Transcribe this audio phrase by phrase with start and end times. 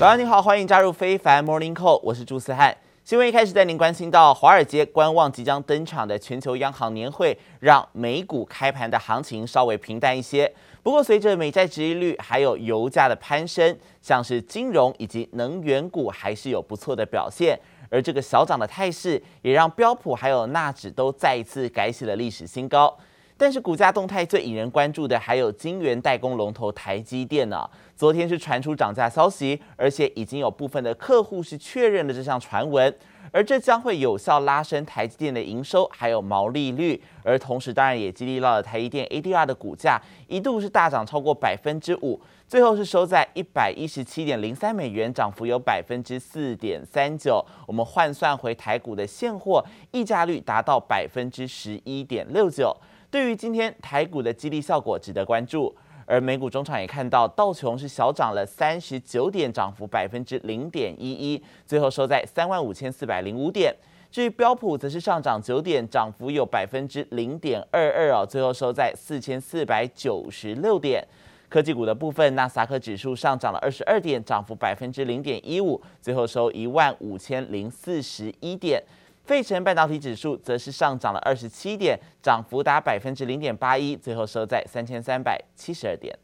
[0.00, 2.74] 早上你好，欢迎加入非凡 Morning Call，我是朱思翰。
[3.04, 10.50] 新闻一开始带您关心到华尔街观望即将登场的全球央行年会，让美股开盘的行情稍微平淡一些。
[10.82, 17.60] 不过，随着美债殖利率还有油价的攀升，像是金融以及能源股还是有不错的表现。
[17.90, 22.96] 而这个小涨的态势，也让标普还有纳指都再一次改写了历史新高。
[23.40, 27.66] 但是股价动态最引人关注的还有晶圆代工龙头台积电呢。
[27.96, 32.94] 昨天是传出涨价消息，而且已经有部分的客户是确认了这项传闻，
[33.32, 47.42] 而这将会有效拉升台积电的营收还有毛利率，而同时当然也激励到了台积电 ADR 的股价一度是大涨超过百分之五，最后是收在一百一十七点零三美元，涨幅有百分之四点三九。
[47.66, 52.76] 我们换算回台股的现货溢价率达到百分之十一点六九。
[53.10, 55.74] 对于今天台股的激励效果值得关注，
[56.06, 63.74] 而美股中场也看到道琼是小涨了三十九点，涨幅百分之零点一一，最后收在三万五千四百零五点。
[64.12, 71.04] 至于标普则是上涨九点，涨幅有百分之零点二二哦，最后收在四千四百九十六点。
[71.48, 78.80] 科技股的部分，纳斯达克指数上涨了二十二点，涨幅百分之零点一五，最后收一万五千零四十一点。
[79.29, 86.17] 费城半导体指数则是上涨了二十七点，涨幅达百分之零点八一，最后收在三千三百七十二点。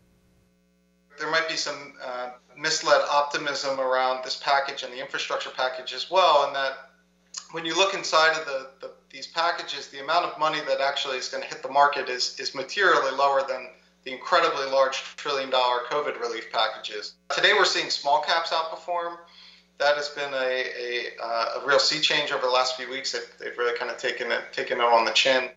[1.17, 1.93] There might be some
[2.55, 6.73] misled optimism around this package and the infrastructure package as well, and that
[7.53, 11.27] when you look inside of the these packages, the amount of money that actually is
[11.27, 13.67] going to hit the market is is materially lower than
[14.03, 17.15] the incredibly large trillion dollar COVID relief packages.
[17.29, 19.17] Today we're seeing small caps outperform.
[19.78, 20.64] That has been a,
[21.20, 23.12] a, a real sea change over the last few weeks.
[23.12, 25.50] They've really kind of taken it, taken it on the chin.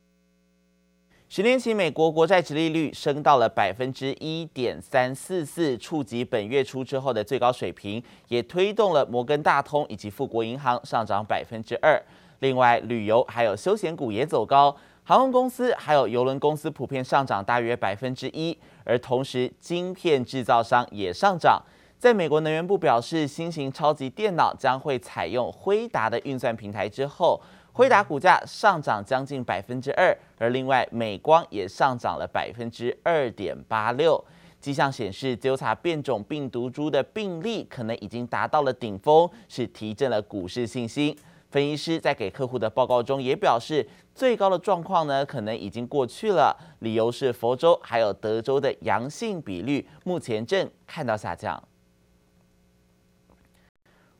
[1.30, 12.02] 十年期美国国债殖利率升到了百分之一点三四四，触及本月初之后的最高水平，也推动了摩根大通以及富国银行上涨百分之二。
[12.40, 21.64] 另外，旅游还有休闲股也走高，航空公司还有邮轮公司普遍上涨大约百分之一，而同时晶片制造商也上涨。
[22.00, 27.42] 在美国能源部表示，新型超级电脑将会采用辉达的运算平台之后，
[27.74, 34.24] 辉达股价上涨将近百分之二，而另外美光也上涨了百分之二点八六。
[34.62, 41.14] 迹象显示，纠察变种病毒株的病例可能已经达到了顶峰，是提振了股市信心。
[41.50, 51.62] 分析师在给客户的报告中也表示，最高的状况呢可能已经过去了，理由是佛州还有德州的阳性比率目前正看到下降。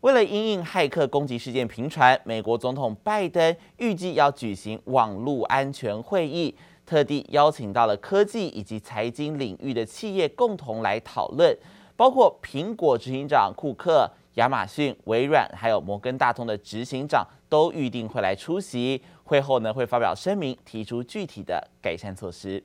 [0.02, 6.56] 为了因应骇客攻击事件频传，美国总统拜登预计要举行网络安全会议，
[6.86, 11.54] 特地邀请到了科技以及财经领域的企业共同来讨论，
[11.98, 19.02] 包括苹果执行长库克、亚马逊、微软还有摩根大通的执行长都预定会来出席。
[19.26, 22.64] 会后呢会发表声明，提出具体的改善措施。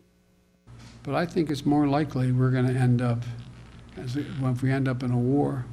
[1.05, 3.19] But I think it's more likely we're going to end up
[3.99, 5.65] as if we end up in a war.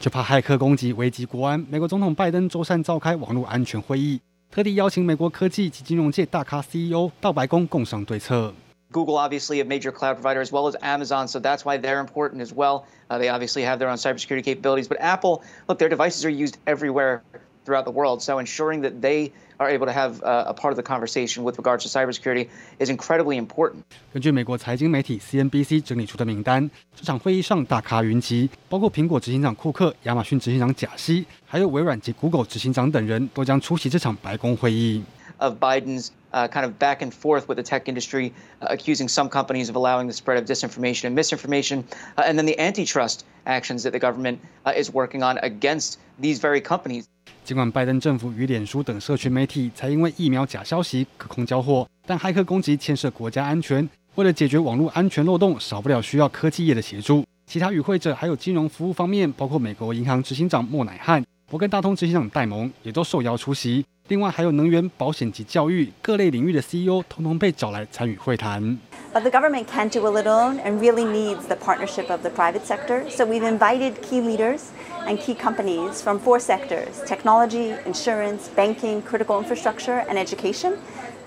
[0.00, 4.20] 就怕骇客攻击危及国安，美国总统拜登周三召开网络安全会议，
[4.50, 8.54] 特地邀请美国科技及金融界大咖 CEO 到白宫共商对策。
[8.92, 12.52] Google obviously a major cloud provider as well as Amazon, so that's why they're important as
[12.52, 12.84] well.
[13.08, 17.22] They obviously have their own cybersecurity capabilities, but Apple, look, their devices are used everywhere
[17.65, 20.83] Throughout the world, so ensuring that they are able to have a part of the
[20.83, 22.47] conversation with regards to cybersecurity
[22.79, 23.83] is incredibly important.
[24.13, 35.03] 根据美国财经媒体 CNBC 整理出的名单，这场会议上大咖云集，包括苹果执行长库克、亚马逊执行长贾西，还有微软及 Google 执行长等人都将出席这场白宫会议。
[35.38, 39.70] Of Biden's uh, kind of back and forth with the tech industry, uh, accusing some companies
[39.70, 41.84] of allowing the spread of disinformation and misinformation,
[42.18, 46.38] uh, and then the antitrust actions that the government uh, is working on against these
[46.38, 47.06] very companies.
[47.42, 57.24] 尽管拜登政府与脸书等社群媒体才因为疫苗假消息隔空交货，但骇客攻击牵涉国家安全，为了解决网络安全漏洞，少不了需要科技业的协助。
[57.46, 63.84] 其他与会者还有金融服务方面，包括美国银行执行长莫乃汉、 摩根大通执行长戴蒙，也都受邀出席。
[64.08, 68.78] 另外还有能源、保险及教育各类领域的 CEO，统统被找来参与会谈。
[69.12, 73.08] But the government can't do it alone and really needs the partnership of the private sector.
[73.10, 74.70] So we've invited key leaders
[75.06, 80.74] and key companies from four sectors: technology, insurance, banking, critical infrastructure, and education,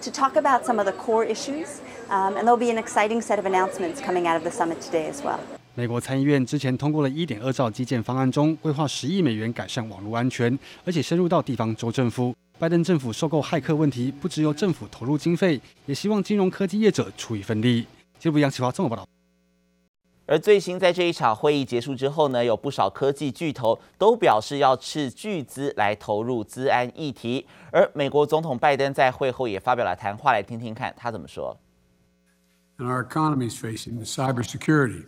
[0.02, 1.82] to talk about some of the core issues.
[2.10, 5.08] Um, and there'll be an exciting set of announcements coming out of the summit today
[5.08, 5.40] as well.
[5.79, 12.35] 美国参议院之前通过了一点二兆基建方案中，规划10亿美元改善网络安全，而且深入到地方州政府。
[12.59, 17.87] 拜登政府收购骇客问题，不只有政府投入经费，也希望金融科技业者出一份力。
[18.19, 19.07] 记者杨启华综合报道。
[20.27, 27.47] 而最新在这一场会议结束之后呢，有不少科技巨头都表示要斥巨资来投入资安议题。
[27.71, 31.57] 而美国总统拜登在会后也发表了谈话，来听听看他怎么说。
[32.79, 35.05] And our economy is facing the cybersecurity.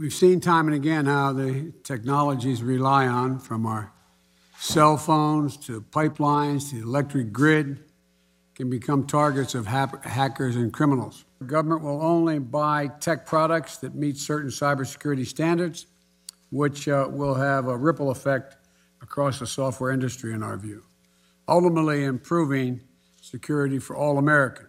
[0.00, 3.92] We've seen time and again how the technologies rely on, from our
[4.56, 7.80] cell phones to pipelines to the electric grid,
[8.54, 11.24] can become targets of hackers and criminals.
[11.40, 15.86] The government will only buy tech products that meet certain cybersecurity standards,
[16.50, 18.56] which uh, will have a ripple effect
[19.02, 20.84] across the software industry, in our view,
[21.48, 22.80] ultimately improving
[23.20, 24.67] security for all Americans.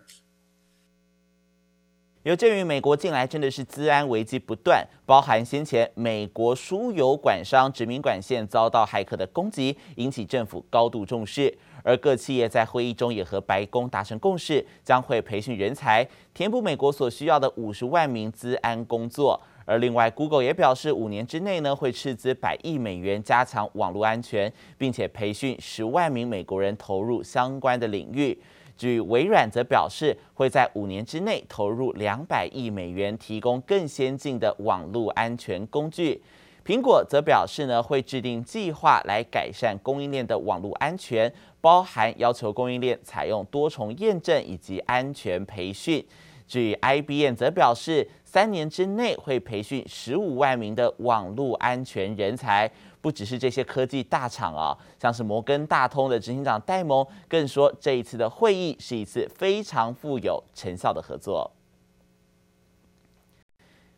[2.30, 11.52] 有鉴于美国近来真的是资安危机不断，包含先前美国输油管商殖民管线遭到骇客的攻击，引起政府高度重视。
[11.84, 19.42] 而各企业在会议中也和白宫达成共识，将会培训人才，填补美国所需要的五十万名资安工作。
[19.66, 28.40] 而另外，Google 也表示，五年之内呢会斥资百亿美元加强网络安全，并且培训十万名美国人投入相关的领域。
[28.80, 36.24] 据微软则表示，会在五年之内投入两百亿美元，提供更先进的网络安全工具。
[36.66, 41.30] 苹果则表示呢，会制定计划来改善供应链的网络安全，
[41.60, 46.06] 包含要求供应链采用多重验证以及安全培训。
[46.48, 52.72] 至于 IBM 则表示，三年之内会培训十五万名的网络安全人才。
[53.02, 61.52] 不只是这些科技大厂啊，像是摩根大通的执行长戴蒙更说，这一次的会议是一次非常富有成效的合作。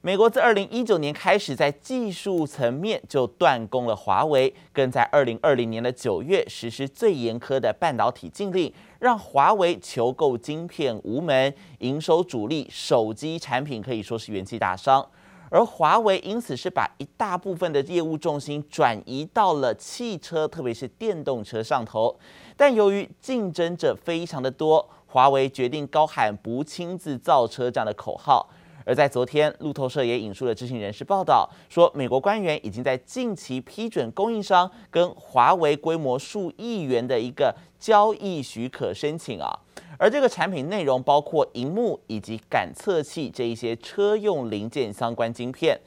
[0.04, 15.08] 美国自二零一九年开始在技术层面就断供了华为，更在二零二零年的九月实施最严苛的半导体禁令，让华为求购晶片无门，营收主力手机产品可以说是元气大伤，
[15.52, 22.18] 而华为因此是把一大部分的业务重心转移到了汽车，特别是电动车上头。
[22.56, 28.50] 但由于竞争者非常的多，华为决定高喊不亲自造车这样的口号。
[28.86, 39.52] 而在昨天，路透社也引述了知情人士报道，说美国官员已经在近期批准供应商跟华为规模数亿元的一个交易许可申请啊。
[39.98, 45.80] 而这个产品内容包括荧幕以及感测器这一些车用零件相关晶片。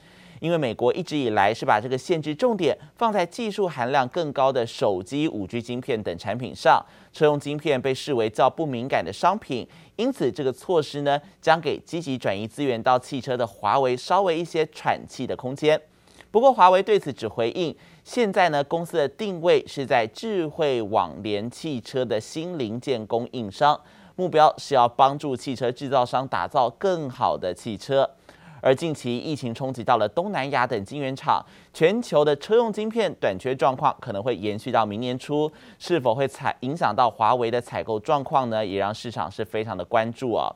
[0.45, 15.81] 因为美国一直以来是把这个限制重点放在技术含量更高的手机、5G 晶片等产品上，车用晶片被视为较不敏感的商品，因此这个措施呢，将给积极转移资源到汽车的华为稍微一些喘气的空间。
[16.31, 17.75] 不过华为对此只回应，
[18.05, 23.81] 现在呢，公司的定位是在智慧网联汽车的新零件供应商，
[24.17, 28.11] 目标是要帮助汽车制造商打造更好的汽车。
[28.65, 31.45] 而近期疫情冲击到了东南亚等晶圆厂，
[31.75, 38.65] 全球的车用晶片短缺状况可能会延续到明年初，是否会采影响到华为的采购状况呢？
[38.65, 40.51] 也让市场是非常的关注啊。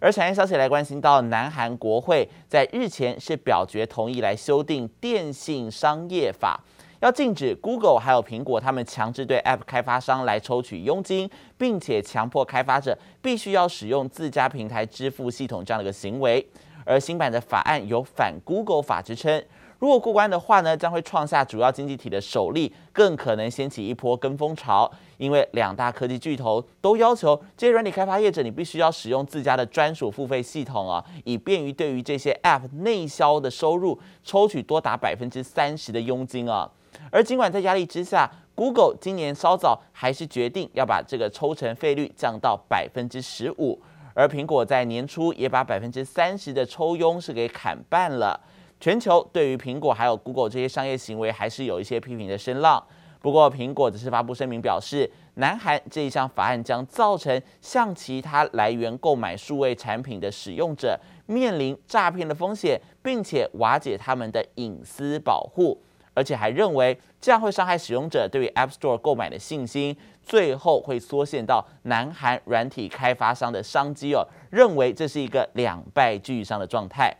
[0.00, 6.60] 而产业消息来关心到，南韩国会在日前是表决同意来修订电信商业法，
[6.98, 16.44] 要禁止 Google 还有苹果他们强制对 App 开发商来抽取佣金，并且强迫开发者必须要使用自家平台支付系统这样的一个行为。
[16.84, 19.42] 而新版的法案有反 Google 法之称，
[19.78, 24.90] 如果过关的话呢，将会创下主要经济体的首例，更可能掀起一波跟风潮。
[25.16, 36.70] 因为两大科技巨头都要求这些软体开发业者，你必须要使用自家的专属付费系统啊，以便于对于这些 App 内销的收入抽取多达百分之三十的佣金啊。
[37.10, 43.80] 而尽管在压力之下，Google 今年稍早还是决定要把这个抽成费率降到百分之十五。
[44.14, 48.40] 而苹果在年初也把百分之三十的抽佣是给砍半了。
[48.80, 52.82] 全球对于苹果还有 Google 这些商业行为还是有一些批评的声浪。
[53.20, 65.80] 不过苹果只是发布声明表示，南韩这一项法案将造成向其他来源购买数位产品的使用者面临诈骗的风险，并且瓦解他们的隐私保护。
[66.14, 74.26] 而且还认为这样会伤害使用者对于 App Store 购买的信心，最后会缩限到南韩软体开发商的商机哦。
[74.50, 77.14] 认为这是一个两败俱伤的状态。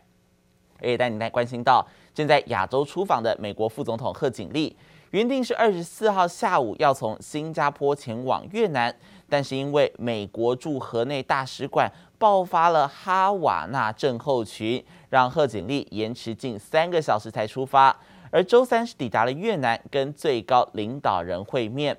[0.79, 4.75] 而且带你来关心到正在亚洲出访的美国副总统贺锦丽，
[5.11, 8.93] 原定是二十四号下午要从新加坡前往越南，
[9.29, 17.97] 但是因为美国驻河内大使馆爆发了哈瓦那症候群，让贺锦丽延迟近三个小时才出发。
[18.31, 21.97] 而周三是抵达了越南，跟最高领导人会面。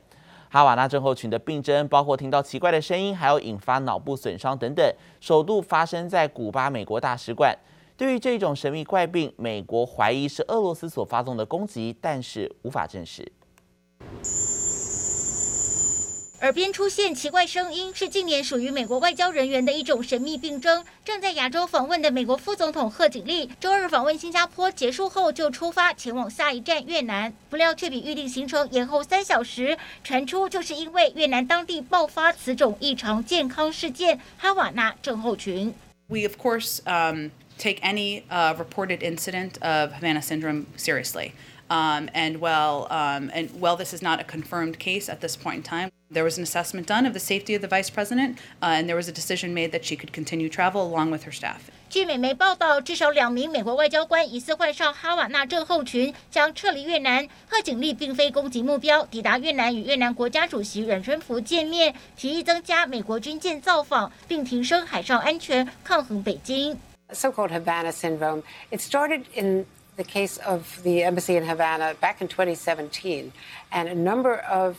[0.48, 7.56] 哈瓦那症候群的病症包括听到奇怪的声音，还有引发脑部损伤等等，首度发生在古巴美国大使馆。
[7.96, 13.30] 对于这种神秘怪病，美国怀疑是俄罗斯所发动的攻击，但是无法证实。
[16.41, 20.83] 耳边出现奇怪声音，是近年属于美国外交人员的一种神秘病症。
[21.05, 29.77] 正在亚洲访问的美国副总统贺锦丽，周二访问新加坡结束后就出发前往下一站越南，不料却比预定行程延后三小时。
[30.03, 35.71] 传出就是因为越南当地爆发此种异常健康事件——哈瓦那症候群。
[36.07, 37.29] We of course um,
[37.59, 41.33] take any uh, reported incident of Havana syndrome seriously.
[41.69, 45.57] Um, and while um, and while this is not a confirmed case at this point
[45.57, 45.91] in time.
[46.11, 48.97] There was an assessment done of the safety of the vice president, uh, and there
[48.97, 51.61] was a decision made that she could continue travel along with her staff.
[51.89, 57.27] 据美媒报道，至少两名美国外交官疑似患上哈瓦那症候群，将撤离越南。
[57.47, 66.77] 贺锦丽并非攻击目标，抵达越南与越南国家主席阮春福见面，提议增加美国军舰造访，并提升海上安全，抗衡北京。
[67.11, 68.43] So-called Havana syndrome.
[68.69, 69.65] It started in
[69.97, 73.31] the case of the embassy in Havana back in 2017,
[73.69, 74.75] and a number of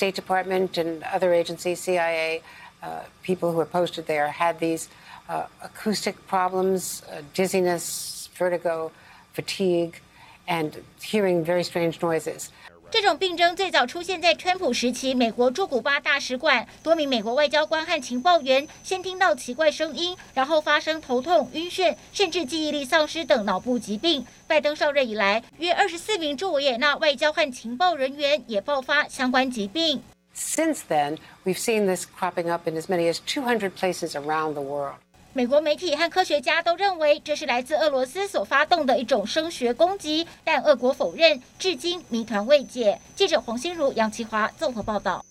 [0.00, 2.40] State Department and other agencies, CIA,
[2.82, 4.88] uh, people who were posted there had these
[5.28, 8.90] uh, acoustic problems, uh, dizziness, vertigo,
[9.34, 10.00] fatigue,
[10.48, 12.50] and hearing very strange noises.
[12.92, 24.26] 这种病症最早出现在川普时期，美国驻古巴大使馆，多名美国外交官和情报员先听到奇怪声音，然后发生头痛、晕眩，甚至记忆力丧失等脑部疾病。
[24.48, 30.02] 拜登上任以来，约二十四名驻维也纳外交和情报人员也爆发相关疾病。
[30.34, 34.96] Since then, we've seen this cropping up in as many as 200 places around the world.
[35.32, 42.98] 美国媒体和科学家都认为这是来自俄罗斯所发动的一种声学攻击，但俄国否认，至今谜团未解。
[43.14, 45.24] 记者黄心如、杨奇华综合报道。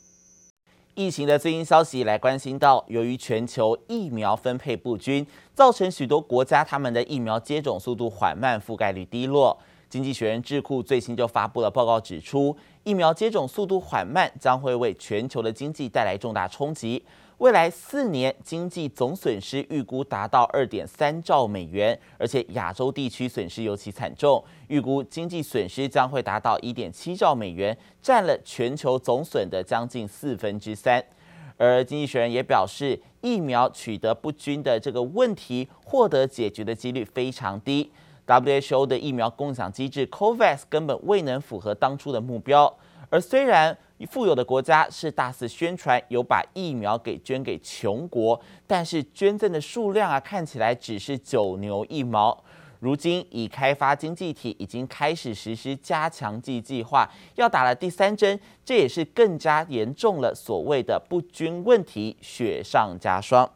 [0.95, 9.57] 疫情的最新消息来关心到，由于全球疫苗分配不均，造成许多国家他们的疫苗接种速度缓慢，覆盖率低落。
[9.89, 17.03] 经济学人智库最新就发布了报告，指出疫苗接种速度缓慢将会为全球的经济带来重大冲击。
[17.39, 31.01] 未来四年经济总损失预估达到二点三兆美元，而且亚洲地区损失尤其惨重，预估经济损失将会达到一点七兆美元，占了全球总损的将近四分之三。
[31.55, 37.89] 而经济学人也表示，疫苗取得不均的这个问题获得解决的几率非常低。
[38.27, 42.77] WHO 的疫苗共享机制 COVAX 根本未能符合当初的目标，
[43.09, 52.43] 而虽然富有的国家是大肆宣传有把疫苗给捐给穷国，但是捐赠的数量啊，看起来只是九牛一毛。
[52.79, 63.51] 如今，已开发经济体已经开始实施加强剂计划，要打了第三针，这也是更加严重了所谓的不均问题，雪上加霜。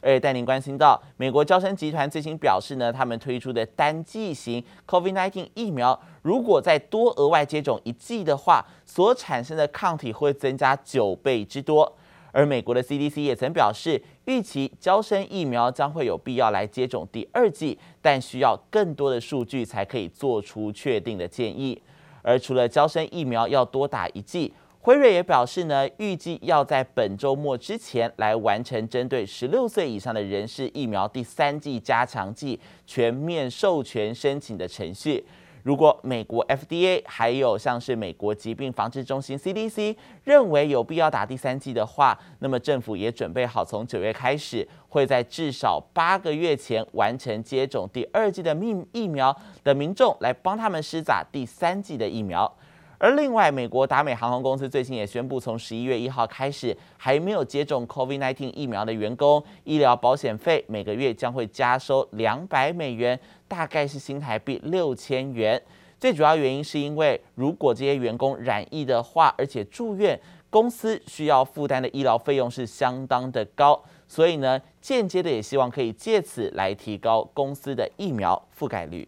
[0.00, 11.92] 而带您关心到，美国娇生集团最新表示呢，他们推出的单剂型 COVID-19 疫苗，如果再多额外接种一剂的话，所产生的抗体会增加九倍之多。
[12.30, 21.80] 而美国的 CDC 也曾表示，预期娇生疫苗将会有必要来接种第二剂，但需要更多的数据才可以做出确定的建议。
[22.22, 24.52] 而除了娇生疫苗要多打一剂。
[24.80, 35.24] 辉瑞也表示呢，预计要在本周末之前来完成针对十六岁以上的人士疫苗第三剂加强剂全面授权申请的程序。
[35.64, 39.94] 如果美国 FDA 还有像是美国疾病防治中心 CDC
[40.24, 52.50] 认为有必要打第三剂的话，那么政府也准备好从九月开始，会在至少八个月前完成接种第二剂的疫疫苗的民众来帮他们施打第三剂的疫苗。
[52.98, 65.62] 而另外，美国达美航空公司最近也宣布，从十一月一号开始，还没有接种 COVID-19 疫苗的员工，医疗保险费每个月将会加收两百美元，大概是新台币六千元。
[66.00, 70.18] 最主要原因是因为，如果这些员工染疫的话，而且住院，
[70.50, 79.06] 公司需要负担的医疗费用是相当的高，所以呢，间接的也希望可以借此来提高公司的疫苗覆盖率。